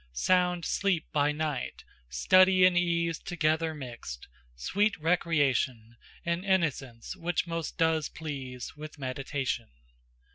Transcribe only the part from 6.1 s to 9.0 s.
And innocence, which most does please With